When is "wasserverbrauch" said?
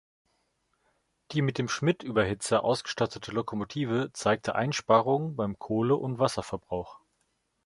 6.17-6.99